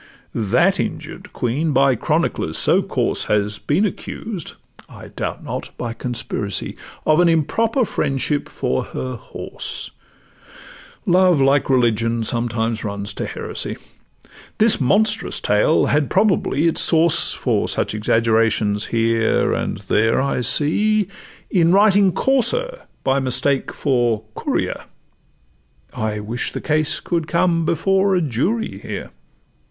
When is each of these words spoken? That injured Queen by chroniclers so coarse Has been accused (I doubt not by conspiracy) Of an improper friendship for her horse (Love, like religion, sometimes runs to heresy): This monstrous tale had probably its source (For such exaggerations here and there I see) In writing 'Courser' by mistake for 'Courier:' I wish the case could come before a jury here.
That 0.33 0.79
injured 0.79 1.31
Queen 1.31 1.73
by 1.73 1.93
chroniclers 1.95 2.57
so 2.57 2.81
coarse 2.81 3.25
Has 3.25 3.59
been 3.59 3.85
accused 3.85 4.53
(I 4.89 5.09
doubt 5.09 5.43
not 5.43 5.69
by 5.77 5.93
conspiracy) 5.93 6.75
Of 7.05 7.19
an 7.19 7.29
improper 7.29 7.85
friendship 7.85 8.49
for 8.49 8.83
her 8.85 9.13
horse 9.15 9.91
(Love, 11.05 11.39
like 11.39 11.69
religion, 11.69 12.23
sometimes 12.23 12.83
runs 12.83 13.13
to 13.13 13.27
heresy): 13.27 13.77
This 14.57 14.81
monstrous 14.81 15.39
tale 15.39 15.85
had 15.85 16.09
probably 16.09 16.65
its 16.65 16.81
source 16.81 17.33
(For 17.35 17.67
such 17.67 17.93
exaggerations 17.93 18.85
here 18.85 19.53
and 19.53 19.77
there 19.81 20.19
I 20.19 20.41
see) 20.41 21.09
In 21.51 21.71
writing 21.71 22.11
'Courser' 22.11 22.85
by 23.03 23.19
mistake 23.19 23.71
for 23.71 24.23
'Courier:' 24.33 24.85
I 25.93 26.19
wish 26.21 26.53
the 26.53 26.59
case 26.59 26.99
could 26.99 27.27
come 27.27 27.65
before 27.67 28.15
a 28.15 28.21
jury 28.23 28.79
here. 28.79 29.11